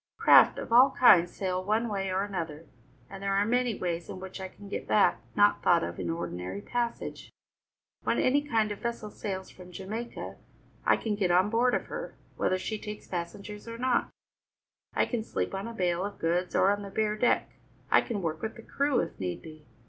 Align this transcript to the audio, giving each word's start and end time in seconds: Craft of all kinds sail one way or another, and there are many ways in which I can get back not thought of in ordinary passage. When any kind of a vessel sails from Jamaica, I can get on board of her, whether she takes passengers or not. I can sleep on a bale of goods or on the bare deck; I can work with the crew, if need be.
Craft 0.17 0.57
of 0.57 0.73
all 0.73 0.89
kinds 0.97 1.29
sail 1.31 1.63
one 1.63 1.87
way 1.87 2.09
or 2.11 2.23
another, 2.23 2.65
and 3.07 3.21
there 3.21 3.35
are 3.35 3.45
many 3.45 3.75
ways 3.77 4.09
in 4.09 4.19
which 4.19 4.41
I 4.41 4.47
can 4.47 4.67
get 4.67 4.87
back 4.87 5.21
not 5.35 5.61
thought 5.61 5.83
of 5.83 5.99
in 5.99 6.09
ordinary 6.09 6.59
passage. 6.59 7.29
When 8.01 8.17
any 8.17 8.41
kind 8.41 8.71
of 8.71 8.79
a 8.79 8.81
vessel 8.81 9.11
sails 9.11 9.51
from 9.51 9.71
Jamaica, 9.71 10.37
I 10.87 10.97
can 10.97 11.13
get 11.13 11.29
on 11.29 11.51
board 11.51 11.75
of 11.75 11.85
her, 11.85 12.15
whether 12.35 12.57
she 12.57 12.79
takes 12.79 13.05
passengers 13.05 13.67
or 13.67 13.77
not. 13.77 14.09
I 14.95 15.05
can 15.05 15.23
sleep 15.23 15.53
on 15.53 15.67
a 15.67 15.71
bale 15.73 16.03
of 16.03 16.17
goods 16.17 16.55
or 16.55 16.71
on 16.71 16.81
the 16.81 16.89
bare 16.89 17.15
deck; 17.15 17.51
I 17.91 18.01
can 18.01 18.23
work 18.23 18.41
with 18.41 18.55
the 18.55 18.63
crew, 18.63 19.01
if 19.01 19.19
need 19.19 19.43
be. 19.43 19.67